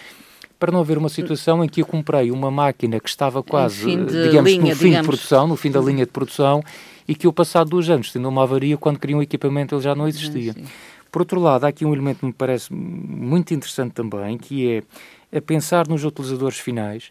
para 0.58 0.72
não 0.72 0.80
haver 0.80 0.98
uma 0.98 1.08
situação 1.08 1.64
em 1.64 1.68
que 1.68 1.82
eu 1.82 1.86
comprei 1.86 2.32
uma 2.32 2.50
máquina 2.50 2.98
que 2.98 3.08
estava 3.08 3.42
quase, 3.42 3.86
digamos, 3.86 4.50
linha, 4.50 4.70
no 4.70 4.76
fim 4.76 4.86
digamos. 4.86 4.96
de 4.96 5.02
produção, 5.02 5.46
no 5.46 5.56
fim 5.56 5.70
da 5.70 5.80
linha 5.80 6.04
de 6.04 6.12
produção, 6.12 6.62
e 7.08 7.14
que 7.14 7.26
eu, 7.26 7.32
passado 7.32 7.70
dois 7.70 7.88
anos, 7.88 8.12
tendo 8.12 8.28
uma 8.28 8.42
avaria, 8.42 8.76
quando 8.76 8.98
queria 8.98 9.16
um 9.16 9.22
equipamento, 9.22 9.74
ele 9.74 9.82
já 9.82 9.94
não 9.94 10.06
existia. 10.06 10.52
Sim. 10.52 10.64
Por 11.10 11.22
outro 11.22 11.40
lado, 11.40 11.64
há 11.64 11.68
aqui 11.68 11.84
um 11.84 11.92
elemento 11.92 12.20
que 12.20 12.26
me 12.26 12.32
parece 12.32 12.72
muito 12.72 13.52
interessante 13.54 13.92
também, 13.92 14.36
que 14.36 14.84
é 15.32 15.38
a 15.38 15.40
pensar 15.40 15.88
nos 15.88 16.04
utilizadores 16.04 16.58
finais. 16.58 17.10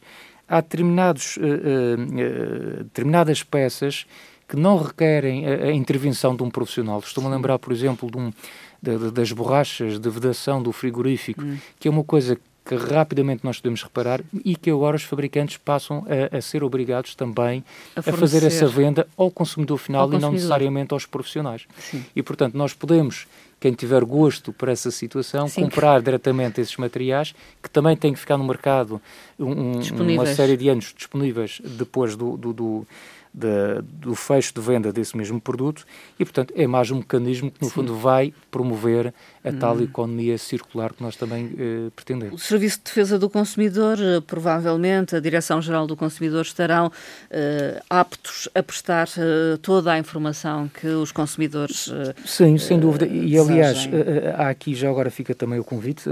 Há 0.49 0.61
determinados, 0.61 1.37
uh, 1.37 1.41
uh, 1.41 2.83
determinadas 2.83 3.43
peças 3.43 4.05
que 4.47 4.55
não 4.55 4.81
requerem 4.81 5.45
a, 5.45 5.71
intervenção 5.71 6.35
de 6.35 6.41
um 6.41 6.49
profissional. 6.49 6.99
Estou-me 6.99 7.29
a 7.29 7.33
lembrar, 7.33 7.59
por 7.59 7.71
exemplo, 7.71 8.09
de 8.09 8.17
um, 8.17 8.33
de, 8.81 8.97
de, 8.97 9.11
das 9.11 9.31
borrachas 9.31 9.99
de 9.99 10.09
vedação 10.09 10.61
do 10.61 10.71
frigorífico, 10.71 11.43
hum. 11.43 11.57
que 11.79 11.87
é 11.87 11.91
uma 11.91 12.03
coisa 12.03 12.35
que 12.69 12.75
rapidamente 12.75 13.43
nós 13.43 13.57
podemos 13.57 13.81
reparar 13.81 14.21
e 14.45 14.55
que 14.55 14.69
agora 14.69 14.95
os 14.95 15.03
fabricantes 15.03 15.57
passam 15.57 16.05
a, 16.31 16.37
a 16.37 16.41
ser 16.41 16.63
obrigados 16.63 17.15
também 17.15 17.63
a, 17.95 17.99
a, 17.99 18.13
fazer 18.13 18.43
essa 18.43 18.67
venda 18.67 19.07
ao 19.17 19.31
consumidor 19.31 19.77
final 19.79 20.03
ao 20.03 20.13
e 20.13 20.19
não 20.19 20.31
necessariamente 20.31 20.93
aos 20.93 21.05
profissionais. 21.05 21.65
Sim. 21.79 22.05
E, 22.15 22.21
portanto, 22.21 22.55
nós 22.55 22.71
podemos, 22.71 23.25
quem 23.59 23.73
tiver 23.73 24.03
gosto 24.05 24.53
por 24.53 24.69
essa 24.69 24.89
situação, 24.89 25.47
Sim. 25.47 25.63
comprar 25.63 26.01
diretamente 26.01 26.61
esses 26.61 26.75
materiais, 26.77 27.35
que 27.61 27.69
também 27.69 27.95
têm 27.95 28.13
que 28.13 28.19
ficar 28.19 28.37
no 28.37 28.43
mercado 28.43 29.01
um, 29.37 29.79
uma 30.13 30.25
série 30.27 30.55
de 30.55 30.69
anos 30.69 30.93
disponíveis 30.95 31.61
depois 31.63 32.15
do, 32.15 32.37
do, 32.37 32.53
do 32.53 32.87
da, 33.33 33.81
do 33.81 34.15
fecho 34.15 34.53
de 34.53 34.61
venda 34.61 34.91
desse 34.91 35.15
mesmo 35.15 35.39
produto 35.39 35.85
e, 36.19 36.25
portanto, 36.25 36.53
é 36.55 36.65
mais 36.65 36.91
um 36.91 36.97
mecanismo 36.97 37.51
que, 37.51 37.61
no 37.61 37.67
Sim. 37.67 37.73
fundo, 37.73 37.95
vai 37.95 38.33
promover 38.49 39.13
a 39.43 39.51
tal 39.53 39.77
hum. 39.77 39.83
economia 39.83 40.37
circular 40.37 40.93
que 40.93 41.01
nós 41.01 41.15
também 41.15 41.51
eh, 41.57 41.89
pretendemos. 41.95 42.41
O 42.41 42.45
Serviço 42.45 42.77
de 42.79 42.83
Defesa 42.85 43.17
do 43.17 43.29
Consumidor, 43.29 43.97
eh, 43.99 44.21
provavelmente, 44.25 45.15
a 45.15 45.19
Direção-Geral 45.19 45.87
do 45.87 45.95
Consumidor 45.95 46.41
estarão 46.41 46.91
eh, 47.29 47.81
aptos 47.89 48.49
a 48.53 48.63
prestar 48.63 49.07
eh, 49.17 49.57
toda 49.61 49.93
a 49.93 49.99
informação 49.99 50.67
que 50.67 50.87
os 50.87 51.11
consumidores. 51.11 51.89
Eh, 51.91 52.13
Sim, 52.25 52.57
sem 52.57 52.79
dúvida. 52.79 53.05
E, 53.05 53.37
aliás, 53.37 53.87
eh, 53.91 54.33
há 54.37 54.49
aqui 54.49 54.75
já 54.75 54.89
agora 54.89 55.09
fica 55.09 55.33
também 55.33 55.59
o 55.59 55.63
convite. 55.63 56.09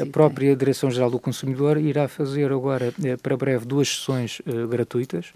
a 0.00 0.06
própria 0.06 0.54
Direção-Geral 0.54 1.10
do 1.10 1.18
Consumidor 1.18 1.78
irá 1.78 2.06
fazer 2.08 2.52
agora, 2.52 2.92
para 3.22 3.36
breve, 3.36 3.64
duas 3.64 3.88
sessões 3.88 4.40
gratuitas 4.68 5.32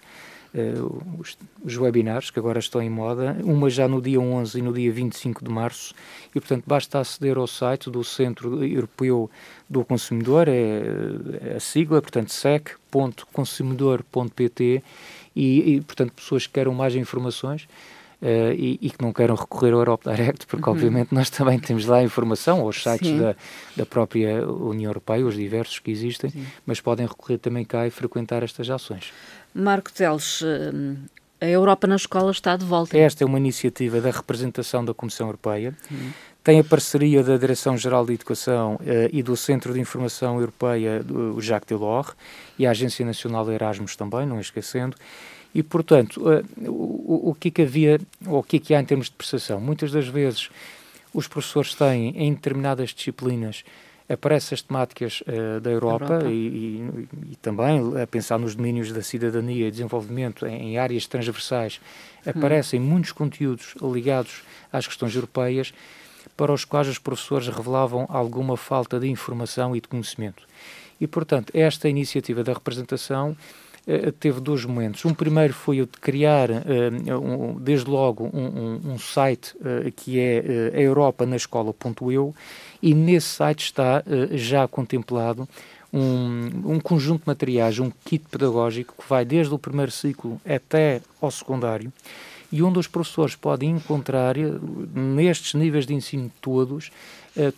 os, 1.18 1.36
os, 1.64 1.76
webinars 1.76 2.30
que 2.30 2.38
agora 2.38 2.58
estão 2.58 2.80
em 2.80 2.88
moda, 2.88 3.36
uma 3.44 3.68
já 3.68 3.86
no 3.86 4.00
dia 4.00 4.18
11 4.20 4.58
e 4.58 4.62
no 4.62 4.72
dia 4.72 4.90
25 4.90 5.44
de 5.44 5.50
março, 5.50 5.94
e 6.34 6.40
portanto 6.40 6.64
basta 6.66 6.98
aceder 6.98 7.36
ao 7.36 7.46
site 7.46 7.90
do 7.90 8.02
Centro 8.02 8.64
Europeu 8.64 9.30
do 9.68 9.84
Consumidor, 9.84 10.48
é, 10.48 10.80
é 11.42 11.56
a 11.56 11.60
sigla, 11.60 12.00
portanto 12.00 12.32
sec.consumidor.pt 12.32 14.82
e, 15.34 15.74
e 15.74 15.80
portanto 15.82 16.12
pessoas 16.12 16.46
que 16.46 16.54
queiram 16.54 16.72
mais 16.72 16.94
informações 16.94 17.68
Uh, 18.26 18.50
e, 18.54 18.78
e, 18.82 18.90
que 18.90 19.00
não 19.00 19.12
queiram 19.12 19.36
recorrer 19.36 19.72
ao 19.72 19.78
Europe 19.78 20.10
Direct, 20.10 20.48
porque 20.48 20.68
uhum. 20.68 20.74
obviamente 20.74 21.14
nós 21.14 21.30
também 21.30 21.60
temos 21.60 21.86
lá 21.86 22.02
informação, 22.02 22.60
aos 22.62 22.82
sites 22.82 23.12
da, 23.16 23.36
da 23.76 23.86
própria 23.86 24.44
União 24.44 24.90
Europeia, 24.90 25.24
os 25.24 25.36
diversos 25.36 25.78
que 25.78 25.92
existem, 25.92 26.30
Sim. 26.30 26.44
mas 26.66 26.80
podem 26.80 27.06
recorrer 27.06 27.38
também 27.38 27.64
cá 27.64 27.86
e 27.86 27.90
frequentar 27.90 28.42
estas 28.42 28.68
ações. 28.68 29.12
Marco 29.54 29.92
Teles, 29.92 30.42
eh, 30.42 30.96
a 31.40 31.46
Europa 31.46 31.86
na 31.86 31.94
escola 31.94 32.32
está 32.32 32.56
de 32.56 32.64
volta. 32.64 32.98
Esta 32.98 33.22
é 33.22 33.26
uma 33.26 33.38
iniciativa 33.38 34.00
da 34.00 34.10
representação 34.10 34.84
da 34.84 34.92
Comissão 34.92 35.28
Europeia. 35.28 35.72
Uhum. 35.88 36.10
Tem 36.42 36.58
a 36.58 36.64
parceria 36.64 37.22
da 37.22 37.36
Direção-Geral 37.36 38.06
de 38.06 38.14
Educação 38.14 38.74
uh, 38.74 38.80
e 39.12 39.22
do 39.22 39.36
Centro 39.36 39.72
de 39.72 39.78
Informação 39.78 40.40
Europeia, 40.40 41.04
o 41.34 41.40
Jacques 41.40 41.68
Delors, 41.68 42.14
e 42.58 42.66
a 42.66 42.70
Agência 42.70 43.06
Nacional 43.06 43.50
Erasmus 43.52 43.94
também, 43.94 44.26
não 44.26 44.40
esquecendo. 44.40 44.96
E, 45.56 45.62
portanto, 45.62 46.20
uh, 46.20 46.70
o, 46.70 47.30
o, 47.30 47.34
que 47.34 47.48
é 47.48 47.50
que 47.50 47.62
havia, 47.62 47.98
ou 48.26 48.40
o 48.40 48.42
que 48.42 48.58
é 48.58 48.60
que 48.60 48.74
há 48.74 48.80
em 48.80 48.84
termos 48.84 49.06
de 49.06 49.12
prestação? 49.12 49.58
Muitas 49.58 49.90
das 49.90 50.06
vezes 50.06 50.50
os 51.14 51.26
professores 51.26 51.74
têm, 51.74 52.10
em 52.14 52.34
determinadas 52.34 52.90
disciplinas, 52.90 53.64
aparecem 54.06 54.54
as 54.54 54.60
temáticas 54.60 55.22
uh, 55.22 55.58
da 55.62 55.70
Europa, 55.70 56.12
Europa. 56.12 56.28
E, 56.28 56.34
e, 56.34 57.08
e, 57.32 57.36
também 57.36 57.80
a 58.02 58.06
pensar 58.06 58.38
nos 58.38 58.54
domínios 58.54 58.92
da 58.92 59.00
cidadania 59.00 59.68
e 59.68 59.70
desenvolvimento 59.70 60.46
em, 60.46 60.72
em 60.72 60.78
áreas 60.78 61.06
transversais, 61.06 61.80
hum. 62.26 62.32
aparecem 62.36 62.78
muitos 62.78 63.12
conteúdos 63.12 63.76
ligados 63.80 64.42
às 64.70 64.86
questões 64.86 65.14
europeias 65.14 65.72
para 66.36 66.52
os 66.52 66.66
quais 66.66 66.86
os 66.86 66.98
professores 66.98 67.48
revelavam 67.48 68.04
alguma 68.10 68.58
falta 68.58 69.00
de 69.00 69.08
informação 69.08 69.74
e 69.74 69.80
de 69.80 69.88
conhecimento. 69.88 70.42
E, 71.00 71.06
portanto, 71.06 71.50
esta 71.54 71.88
iniciativa 71.88 72.44
da 72.44 72.52
representação 72.52 73.30
eh, 73.30 73.65
teve 74.18 74.40
dois 74.40 74.64
momentos. 74.64 75.04
Um 75.04 75.14
primeiro 75.14 75.54
foi 75.54 75.80
o 75.80 75.86
de 75.86 75.98
criar, 76.00 76.50
uh, 76.50 76.54
um, 77.20 77.54
desde 77.60 77.88
logo, 77.88 78.28
um, 78.32 78.46
um, 78.46 78.92
um 78.92 78.98
site 78.98 79.56
uh, 79.58 79.90
que 79.94 80.18
é 80.18 80.40
uh, 80.74 80.76
europanascola.eu 80.76 82.34
e 82.82 82.94
nesse 82.94 83.28
site 83.28 83.64
está 83.64 84.02
já 84.32 84.68
contemplado 84.68 85.48
um, 85.92 86.72
um 86.72 86.80
conjunto 86.80 87.22
de 87.22 87.28
materiais, 87.28 87.78
um 87.78 87.90
kit 88.04 88.24
pedagógico 88.30 88.94
que 88.98 89.08
vai 89.08 89.24
desde 89.24 89.54
o 89.54 89.58
primeiro 89.58 89.90
ciclo 89.90 90.40
até 90.44 91.00
ao 91.20 91.30
secundário 91.30 91.92
e 92.52 92.62
onde 92.62 92.78
os 92.78 92.86
professores 92.86 93.34
podem 93.34 93.70
encontrar, 93.70 94.36
nestes 94.94 95.54
níveis 95.54 95.86
de 95.86 95.94
ensino 95.94 96.30
todos, 96.40 96.92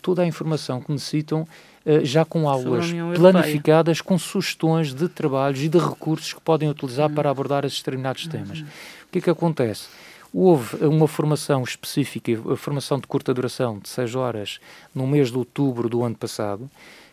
toda 0.01 0.23
a 0.23 0.25
informação 0.25 0.81
que 0.81 0.91
necessitam 0.91 1.41
eh, 1.41 1.68
já 2.03 2.25
com 2.25 2.47
aulas 2.47 2.87
planificadas, 3.15 4.01
com 4.01 4.17
sugestões 4.17 4.93
de 4.93 5.07
trabalhos 5.07 5.61
e 5.61 5.69
de 5.69 5.77
recursos 5.77 6.33
que 6.33 6.41
podem 6.41 6.69
utilizar 6.69 7.09
uhum. 7.09 7.15
para 7.15 7.29
abordar 7.29 7.65
esses 7.65 7.79
determinados 7.79 8.25
uhum. 8.25 8.31
temas. 8.31 8.59
O 8.59 8.65
que 9.11 9.19
é 9.19 9.21
que 9.21 9.29
acontece? 9.29 9.87
Houve 10.31 10.85
uma 10.85 11.07
formação 11.07 11.63
específica, 11.63 12.31
a 12.51 12.55
formação 12.55 12.99
de 12.99 13.07
curta 13.07 13.33
duração, 13.33 13.79
de 13.79 13.89
6 13.89 14.15
horas, 14.15 14.59
no 14.93 15.07
mês 15.07 15.31
de 15.31 15.37
outubro 15.37 15.89
do 15.89 16.03
ano 16.03 16.15
passado, 16.15 16.69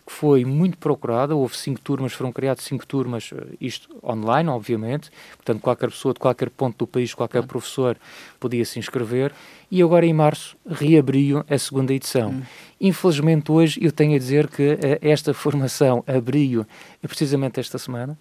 que 0.06 0.12
foi 0.12 0.44
muito 0.44 0.78
procurada. 0.78 1.34
Houve 1.34 1.56
cinco 1.56 1.80
turmas, 1.80 2.12
foram 2.12 2.30
criadas 2.30 2.62
cinco 2.64 2.86
turmas, 2.86 3.30
eh, 3.34 3.56
isto 3.60 3.88
online, 4.04 4.48
obviamente. 4.48 5.10
Portanto, 5.34 5.60
qualquer 5.60 5.90
pessoa 5.90 6.14
de 6.14 6.20
qualquer 6.20 6.48
ponto 6.48 6.78
do 6.78 6.86
país, 6.86 7.12
qualquer 7.12 7.42
ah. 7.42 7.46
professor 7.46 7.98
podia 8.38 8.64
se 8.64 8.78
inscrever. 8.78 9.32
E 9.68 9.82
agora, 9.82 10.06
em 10.06 10.12
março, 10.12 10.56
reabriu 10.64 11.44
a 11.50 11.58
segunda 11.58 11.92
edição. 11.92 12.30
Hum. 12.30 12.42
Infelizmente, 12.80 13.50
hoje, 13.50 13.80
eu 13.82 13.90
tenho 13.90 14.14
a 14.14 14.18
dizer 14.18 14.46
que 14.46 14.74
uh, 14.74 14.78
esta 15.02 15.34
formação 15.34 16.04
abriu 16.06 16.64
precisamente 17.02 17.58
esta 17.58 17.76
semana. 17.76 18.16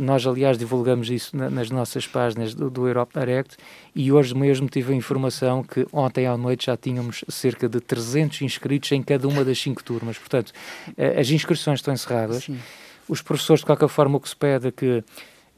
Nós, 0.00 0.26
aliás, 0.26 0.56
divulgamos 0.56 1.10
isso 1.10 1.36
na, 1.36 1.50
nas 1.50 1.70
nossas 1.70 2.06
páginas 2.06 2.54
do, 2.54 2.70
do 2.70 2.88
Europe 2.88 3.12
Direct 3.18 3.56
e 3.94 4.10
hoje 4.10 4.34
mesmo 4.34 4.66
tive 4.66 4.94
a 4.94 4.96
informação 4.96 5.62
que 5.62 5.86
ontem 5.92 6.26
à 6.26 6.36
noite 6.36 6.66
já 6.66 6.76
tínhamos 6.76 7.22
cerca 7.28 7.68
de 7.68 7.80
300 7.80 8.40
inscritos 8.42 8.90
em 8.92 9.02
cada 9.02 9.28
uma 9.28 9.44
das 9.44 9.58
cinco 9.60 9.84
turmas. 9.84 10.16
Portanto, 10.18 10.52
as 11.18 11.30
inscrições 11.30 11.80
estão 11.80 11.92
encerradas. 11.92 12.44
Sim. 12.44 12.58
Os 13.06 13.20
professores, 13.20 13.60
de 13.60 13.66
qualquer 13.66 13.88
forma, 13.88 14.16
o 14.16 14.20
que 14.20 14.28
se 14.28 14.36
pede 14.36 14.68
é 14.68 14.70
que 14.70 15.04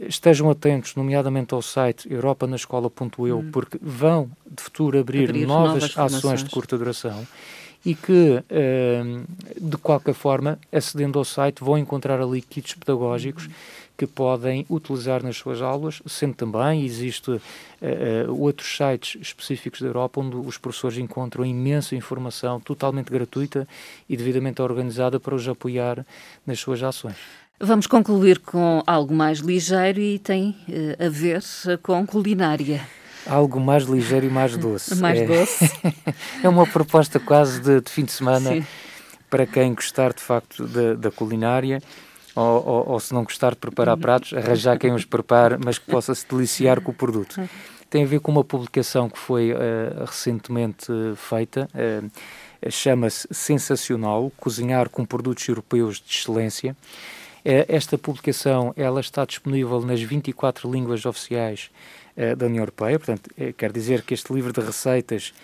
estejam 0.00 0.50
atentos, 0.50 0.96
nomeadamente 0.96 1.54
ao 1.54 1.62
site 1.62 2.12
europanascola.eu, 2.12 3.38
hum. 3.38 3.50
porque 3.52 3.78
vão 3.80 4.28
de 4.50 4.62
futuro 4.62 4.98
abrir, 4.98 5.28
abrir 5.28 5.46
novas, 5.46 5.94
novas 5.94 6.14
ações 6.14 6.42
de 6.42 6.50
curta 6.50 6.76
duração 6.76 7.24
e 7.84 7.94
que, 7.94 8.42
ehm, 8.48 9.24
de 9.60 9.76
qualquer 9.76 10.14
forma, 10.14 10.58
acedendo 10.70 11.18
ao 11.18 11.24
site, 11.24 11.62
vão 11.62 11.76
encontrar 11.76 12.20
ali 12.20 12.40
kits 12.40 12.74
pedagógicos 12.74 13.46
uhum. 13.46 13.52
Que 13.96 14.06
podem 14.06 14.66
utilizar 14.68 15.22
nas 15.22 15.36
suas 15.36 15.60
aulas, 15.60 16.02
sendo 16.06 16.34
também 16.34 16.84
existe 16.84 17.30
uh, 17.30 17.40
outros 18.28 18.76
sites 18.76 19.20
específicos 19.20 19.80
da 19.80 19.88
Europa 19.88 20.20
onde 20.20 20.36
os 20.36 20.58
professores 20.58 20.98
encontram 20.98 21.44
imensa 21.44 21.94
informação 21.94 22.58
totalmente 22.60 23.10
gratuita 23.10 23.66
e 24.08 24.16
devidamente 24.16 24.60
organizada 24.62 25.20
para 25.20 25.34
os 25.34 25.46
apoiar 25.46 26.04
nas 26.46 26.58
suas 26.58 26.82
ações. 26.82 27.16
Vamos 27.60 27.86
concluir 27.86 28.40
com 28.40 28.82
algo 28.86 29.14
mais 29.14 29.38
ligeiro 29.38 30.00
e 30.00 30.18
tem 30.18 30.56
uh, 30.68 31.06
a 31.06 31.08
ver 31.08 31.42
com 31.82 32.04
culinária. 32.04 32.80
Algo 33.24 33.60
mais 33.60 33.84
ligeiro 33.84 34.26
e 34.26 34.30
mais 34.30 34.56
doce. 34.56 34.96
mais 35.00 35.20
é, 35.20 35.26
doce. 35.26 35.70
é 36.42 36.48
uma 36.48 36.66
proposta 36.66 37.20
quase 37.20 37.60
de, 37.60 37.80
de 37.80 37.90
fim 37.90 38.04
de 38.04 38.10
semana 38.10 38.50
Sim. 38.50 38.66
para 39.30 39.46
quem 39.46 39.74
gostar 39.74 40.12
de 40.12 40.20
facto 40.20 40.66
da, 40.66 40.94
da 40.94 41.10
culinária. 41.12 41.80
Ou, 42.34 42.66
ou, 42.66 42.88
ou, 42.90 43.00
se 43.00 43.12
não 43.12 43.24
gostar 43.24 43.50
de 43.50 43.56
preparar 43.56 43.96
pratos, 43.96 44.32
arranjar 44.32 44.78
quem 44.78 44.92
os 44.92 45.04
prepare, 45.04 45.58
mas 45.62 45.78
que 45.78 45.90
possa 45.90 46.14
se 46.14 46.26
deliciar 46.26 46.80
com 46.80 46.90
o 46.90 46.94
produto. 46.94 47.40
Tem 47.90 48.04
a 48.04 48.06
ver 48.06 48.20
com 48.20 48.32
uma 48.32 48.42
publicação 48.42 49.10
que 49.10 49.18
foi 49.18 49.52
uh, 49.52 49.56
recentemente 50.06 50.90
uh, 50.90 51.14
feita, 51.14 51.68
uh, 51.74 52.70
chama-se 52.70 53.28
Sensacional, 53.30 54.32
Cozinhar 54.38 54.88
com 54.88 55.04
Produtos 55.04 55.46
Europeus 55.46 56.00
de 56.00 56.10
Excelência. 56.10 56.74
esta 57.44 57.98
publicação 57.98 58.72
ela 58.76 59.00
está 59.00 59.26
disponível 59.26 59.82
nas 59.82 60.00
24 60.00 60.70
línguas 60.70 61.04
oficiais 61.04 61.70
da 62.38 62.46
União 62.46 62.62
Europeia, 62.62 62.98
portanto, 63.00 63.28
quer 63.56 63.72
dizer 63.72 64.02
que 64.02 64.14
este 64.14 64.32
livro 64.32 64.52
de 64.52 64.60
receitas 64.60 65.34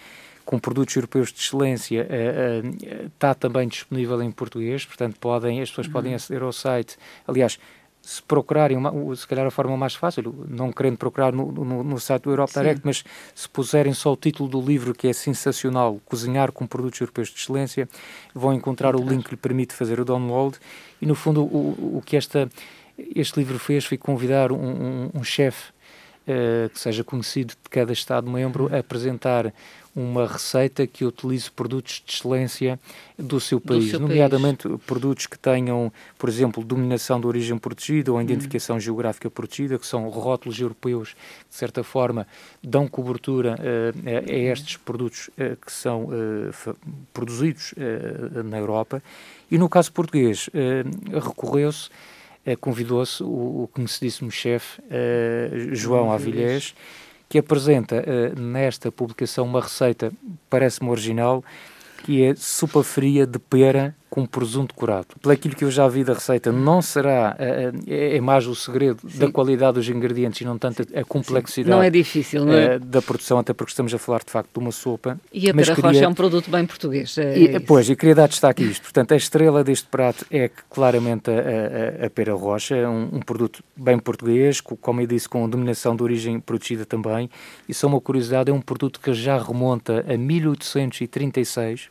com 0.49 0.59
produtos 0.59 0.97
europeus 0.97 1.31
de 1.31 1.41
excelência 1.41 2.09
uh, 2.09 2.67
uh, 2.67 3.07
está 3.09 3.35
também 3.35 3.69
disponível 3.69 4.23
em 4.23 4.31
português, 4.33 4.83
portanto 4.87 5.19
podem, 5.21 5.61
as 5.61 5.69
pessoas 5.69 5.89
uhum. 5.89 5.93
podem 5.93 6.15
aceder 6.15 6.43
ao 6.43 6.55
site. 6.55 6.97
Aliás, 7.27 7.59
se 8.01 8.23
procurarem, 8.23 8.75
uma, 8.75 9.15
se 9.15 9.29
calhar 9.29 9.47
a 9.47 9.51
forma 9.51 9.77
mais 9.77 9.95
fácil, 9.95 10.47
não 10.49 10.73
querendo 10.73 10.97
procurar 10.97 11.35
no, 11.35 11.53
no, 11.53 11.85
no 11.85 12.01
site 12.01 12.23
do 12.23 12.31
Europe 12.31 12.51
Direct, 12.51 12.81
mas 12.83 13.05
se 13.35 13.47
puserem 13.47 13.93
só 13.93 14.11
o 14.11 14.17
título 14.17 14.49
do 14.49 14.59
livro, 14.59 14.95
que 14.95 15.09
é 15.09 15.13
sensacional, 15.13 16.01
Cozinhar 16.07 16.51
com 16.51 16.67
Produtos 16.67 16.99
Europeus 16.99 17.29
de 17.29 17.39
Excelência, 17.39 17.87
vão 18.35 18.55
encontrar 18.55 18.97
o 18.97 19.07
link 19.07 19.27
que 19.27 19.33
lhe 19.33 19.37
permite 19.37 19.75
fazer 19.75 20.01
o 20.01 20.05
download. 20.07 20.57
E 20.99 21.05
no 21.05 21.15
fundo, 21.15 21.43
o, 21.43 21.99
o 21.99 22.03
que 22.03 22.17
esta, 22.17 22.49
este 23.15 23.39
livro 23.39 23.59
fez 23.59 23.85
foi 23.85 23.99
convidar 23.99 24.51
um, 24.51 24.57
um, 24.57 25.11
um 25.13 25.23
chefe 25.23 25.77
uh, 26.29 26.71
que 26.71 26.81
seja 26.81 27.03
conhecido 27.05 27.51
de 27.63 27.71
cada 27.71 27.93
Estado-membro 27.93 28.75
a 28.75 28.79
apresentar 28.79 29.53
uma 29.99 30.29
receita 30.29 30.87
que 30.87 31.05
utilize 31.05 31.51
produtos 31.51 32.01
de 32.07 32.13
excelência 32.13 32.79
do 33.19 33.41
seu 33.41 33.61
país, 33.61 33.87
do 33.87 33.91
seu 33.91 34.01
nomeadamente 34.01 34.69
país. 34.69 34.81
produtos 34.87 35.27
que 35.27 35.37
tenham, 35.37 35.93
por 36.17 36.29
exemplo, 36.29 36.63
dominação 36.63 37.21
de 37.21 37.27
origem 37.27 37.59
protegida 37.59 38.13
ou 38.13 38.23
identificação 38.23 38.77
uhum. 38.77 38.81
geográfica 38.81 39.29
protegida, 39.29 39.77
que 39.77 39.87
são 39.87 40.09
rótulos 40.09 40.61
europeus, 40.61 41.17
de 41.51 41.57
certa 41.57 41.83
forma, 41.83 42.29
dão 42.63 42.87
cobertura 42.87 43.57
uh, 43.59 44.09
a, 44.09 44.33
a, 44.33 44.37
estes 44.37 44.77
produtos 44.77 45.31
uh, 45.31 45.57
que 45.57 45.73
são 45.73 46.05
uh, 46.05 46.77
produzidos 47.13 47.75
na 48.45 48.59
Europa. 48.59 49.03
E 49.51 49.59
no 49.59 49.69
caso 49.69 49.93
português, 49.93 50.49
recorreu-se 51.13 51.91
convidou-se 52.61 53.23
o, 53.23 53.65
o 53.65 53.71
conhecidíssimo 53.73 54.31
chefe 54.31 54.81
uh, 54.81 55.75
João 55.75 56.11
Avilés, 56.11 56.75
que 57.29 57.39
apresenta 57.39 57.97
uh, 57.97 58.41
nesta 58.41 58.91
publicação 58.91 59.45
uma 59.45 59.61
receita, 59.61 60.13
parece-me 60.49 60.91
original, 60.91 61.45
que 62.05 62.23
é 62.23 62.35
sopa 62.35 62.83
fria 62.83 63.27
de 63.27 63.39
pera 63.39 63.95
com 64.11 64.25
presunto 64.25 64.75
curado. 64.75 65.09
Pelo 65.21 65.33
aquilo 65.33 65.55
que 65.55 65.65
eu 65.65 65.71
já 65.71 65.87
vi 65.89 66.03
da 66.05 66.15
receita, 66.15 66.51
não 66.51 66.81
será, 66.81 67.37
é, 67.39 68.17
é 68.17 68.21
mais 68.21 68.47
o 68.47 68.55
segredo 68.55 69.01
Sim. 69.09 69.19
da 69.19 69.31
qualidade 69.31 69.75
dos 69.75 69.89
ingredientes 69.89 70.41
e 70.41 70.45
não 70.45 70.57
tanto 70.59 70.83
a 70.95 71.05
complexidade 71.05 71.71
não 71.71 71.83
é 71.83 71.91
difícil, 71.91 72.45
não 72.45 72.53
é? 72.53 72.79
da 72.79 73.03
produção, 73.03 73.39
até 73.39 73.53
porque 73.53 73.71
estamos 73.71 73.93
a 73.93 73.99
falar 73.99 74.21
de 74.21 74.31
facto 74.31 74.51
de 74.53 74.59
uma 74.59 74.73
sopa. 74.73 75.19
E 75.33 75.49
a 75.51 75.55
pera 75.55 75.75
queria... 75.75 75.91
roxa 75.91 76.05
é 76.05 76.09
um 76.09 76.15
produto 76.15 76.51
bem 76.51 76.65
português. 76.67 77.19
É 77.19 77.39
e, 77.39 77.61
pois, 77.61 77.89
e 77.89 77.97
queria 77.97 78.15
dar 78.15 78.29
destaque 78.29 78.65
a 78.65 78.67
isto. 78.67 78.83
Portanto, 78.83 79.13
a 79.13 79.17
estrela 79.17 79.63
deste 79.63 79.87
prato 79.87 80.27
é 80.31 80.51
claramente 80.71 81.31
a, 81.31 82.03
a, 82.03 82.07
a 82.07 82.11
pera 82.11 82.35
roxa, 82.35 82.77
um, 82.89 83.17
um, 83.17 83.21
produto 83.21 83.63
bem 83.77 83.99
português, 83.99 84.61
como 84.61 85.01
eu 85.01 85.07
disse, 85.07 85.29
com 85.29 85.49
dominação 85.49 85.95
de 85.95 86.03
origem 86.03 86.41
protegida 86.41 86.85
também. 86.87 87.29
E 87.69 87.75
só 87.75 87.87
uma 87.87 88.01
curiosidade, 88.01 88.51
é 88.51 88.55
um 88.55 88.61
produto 88.61 89.01
que 89.01 89.13
já 89.13 89.39
remonta 89.39 90.05
a 90.09 90.17
1836 90.17 91.89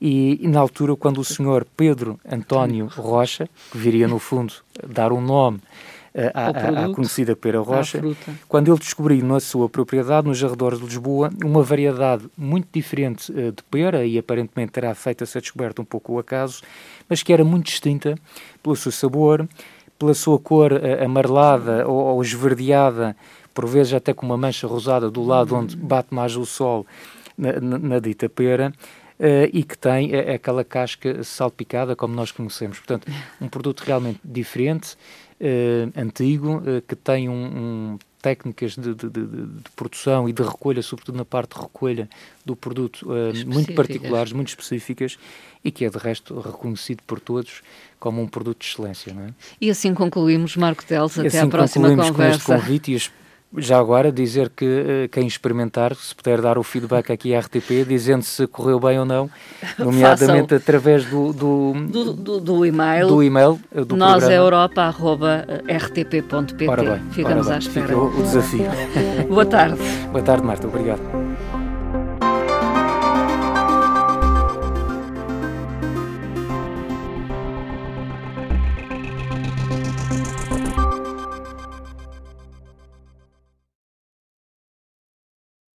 e, 0.00 0.38
e, 0.42 0.48
na 0.48 0.60
altura, 0.60 0.96
quando 0.96 1.18
o 1.18 1.24
senhor 1.24 1.66
Pedro 1.76 2.18
António 2.30 2.86
Rocha, 2.86 3.48
que 3.70 3.76
viria 3.76 4.08
no 4.08 4.18
fundo 4.18 4.54
dar 4.88 5.12
um 5.12 5.20
nome 5.20 5.58
uh, 6.14 6.30
à, 6.32 6.84
à, 6.86 6.94
conhecida 6.94 7.36
pera 7.36 7.60
rocha, 7.60 8.00
quando 8.48 8.70
ele 8.70 8.78
descobriu 8.78 9.22
na 9.24 9.38
sua 9.40 9.68
propriedade, 9.68 10.26
nos 10.26 10.42
arredores 10.42 10.78
de 10.78 10.86
Lisboa, 10.86 11.30
uma 11.44 11.62
variedade 11.62 12.26
muito 12.36 12.68
diferente 12.72 13.30
uh, 13.30 13.52
de 13.52 13.62
pera, 13.70 14.06
e 14.06 14.16
aparentemente 14.16 14.72
terá 14.72 14.94
feito 14.94 15.22
essa 15.22 15.38
descoberta 15.38 15.82
um 15.82 15.84
pouco 15.84 16.14
o 16.14 16.18
acaso, 16.18 16.62
mas 17.06 17.22
que 17.22 17.30
era 17.30 17.44
muito 17.44 17.66
distinta 17.66 18.14
pelo 18.62 18.76
seu 18.76 18.90
sabor, 18.90 19.46
pela 19.98 20.14
sua 20.14 20.38
cor 20.38 20.72
uh, 20.72 21.04
amarelada 21.04 21.86
ou, 21.86 22.14
ou 22.14 22.22
esverdeada, 22.22 23.14
por 23.52 23.66
vezes 23.66 23.92
até 23.92 24.14
com 24.14 24.24
uma 24.24 24.38
mancha 24.38 24.66
rosada 24.66 25.10
do 25.10 25.22
lado 25.22 25.54
onde 25.54 25.76
bate 25.76 26.14
mais 26.14 26.36
o 26.36 26.46
sol 26.46 26.86
na, 27.36 27.60
na, 27.60 27.78
na 27.78 27.98
dita 27.98 28.28
pera, 28.28 28.72
e 29.52 29.62
que 29.62 29.76
tem 29.76 30.14
uh, 30.14 30.34
aquela 30.34 30.64
casca 30.64 31.22
salpicada 31.22 31.94
como 31.94 32.14
nós 32.14 32.30
conhecemos. 32.32 32.78
Portanto, 32.78 33.10
um 33.40 33.48
produto 33.48 33.80
realmente 33.80 34.20
diferente, 34.24 34.94
uh, 35.40 36.00
antigo, 36.00 36.62
que 36.86 36.96
tem 36.96 37.28
um, 37.28 37.32
um 37.32 37.98
técnicas 38.20 38.76
de, 38.76 38.94
de, 38.94 39.08
de, 39.08 39.26
de, 39.26 39.70
produção 39.74 40.28
e 40.28 40.32
de 40.32 40.42
recolha, 40.42 40.82
sobretudo 40.82 41.16
na 41.16 41.24
parte 41.24 41.54
de 41.56 41.62
recolha 41.62 42.08
do 42.44 42.54
produto, 42.54 43.06
uh, 43.10 43.32
muito 43.46 43.72
particulares, 43.74 44.32
muito 44.32 44.48
específicas 44.48 45.18
e 45.64 45.70
que 45.70 45.84
é 45.84 45.90
de 45.90 45.98
resto 45.98 46.38
reconhecido 46.38 47.02
por 47.06 47.18
todos 47.18 47.62
como 47.98 48.20
um 48.20 48.26
produto 48.26 48.60
de 48.60 48.66
excelência. 48.66 49.12
Não 49.12 49.24
é? 49.24 49.34
E 49.60 49.70
assim 49.70 49.94
concluímos, 49.94 50.56
Marco 50.56 50.84
Teles, 50.84 51.18
até 51.18 51.28
assim 51.28 51.38
à 51.38 51.46
próxima 51.46 51.88
conversa. 51.88 52.12
Com 52.12 52.22
este 52.22 52.44
convite 52.44 52.92
e 52.92 52.94
já 53.58 53.78
agora 53.78 54.10
dizer 54.12 54.50
que 54.50 54.64
uh, 54.64 55.08
quem 55.10 55.26
experimentar, 55.26 55.92
se 55.94 56.14
puder 56.14 56.40
dar 56.40 56.56
o 56.58 56.62
feedback 56.62 57.10
aqui 57.10 57.34
à 57.34 57.40
RTP, 57.40 57.84
dizendo 57.86 58.22
se 58.22 58.46
correu 58.46 58.78
bem 58.78 58.96
ou 58.98 59.04
não, 59.04 59.28
nomeadamente 59.78 60.54
através 60.54 61.04
do 61.06 61.32
do, 61.32 61.72
do, 61.72 62.12
do, 62.12 62.40
do, 62.40 62.66
e-mail, 62.66 63.08
do 63.08 63.22
email 63.22 63.58
eh, 63.74 63.84
do 63.84 63.96
noseeuropa.rtp.pt. 63.96 66.68
Ora 66.68 66.82
bem, 66.82 67.00
Ficamos 67.10 67.46
ora 67.46 67.46
bem, 67.46 67.54
à 67.54 67.58
espera. 67.58 67.86
Fica 67.86 67.98
o, 67.98 68.18
o 68.18 68.22
desafio. 68.22 68.66
Boa 69.28 69.46
tarde. 69.46 69.78
Boa 70.12 70.22
tarde, 70.22 70.46
Marta. 70.46 70.68
Obrigado. 70.68 71.19